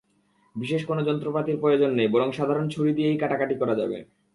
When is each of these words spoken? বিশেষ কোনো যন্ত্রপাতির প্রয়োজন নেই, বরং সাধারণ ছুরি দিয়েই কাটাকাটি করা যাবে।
বিশেষ 0.55 0.81
কোনো 0.85 1.01
যন্ত্রপাতির 1.03 1.61
প্রয়োজন 1.61 1.91
নেই, 1.95 2.07
বরং 2.07 2.29
সাধারণ 2.31 2.65
ছুরি 2.69 2.91
দিয়েই 2.93 3.19
কাটাকাটি 3.21 3.55
করা 3.61 3.73
যাবে। 3.75 3.97